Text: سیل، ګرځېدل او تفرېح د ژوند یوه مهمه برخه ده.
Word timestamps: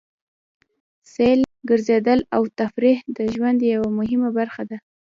سیل، 1.13 1.39
ګرځېدل 1.69 2.19
او 2.35 2.43
تفرېح 2.59 2.99
د 3.17 3.17
ژوند 3.33 3.59
یوه 3.73 3.89
مهمه 3.99 4.29
برخه 4.37 4.63
ده. 4.69 4.77